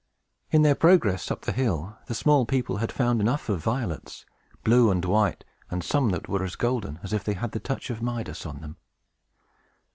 In 0.49 0.63
their 0.63 0.73
progress 0.73 1.29
up 1.29 1.41
the 1.41 1.51
hill, 1.51 1.95
the 2.07 2.15
small 2.15 2.47
people 2.47 2.77
had 2.77 2.91
found 2.91 3.21
enough 3.21 3.49
of 3.49 3.63
violets, 3.63 4.25
blue 4.63 4.89
and 4.89 5.05
white, 5.05 5.45
and 5.69 5.83
some 5.83 6.09
that 6.09 6.27
were 6.27 6.43
as 6.43 6.55
golden 6.55 6.97
as 7.03 7.13
if 7.13 7.23
they 7.23 7.33
had 7.35 7.51
the 7.51 7.59
touch 7.59 7.91
of 7.91 8.01
Midas 8.01 8.43
on 8.47 8.61
them. 8.61 8.77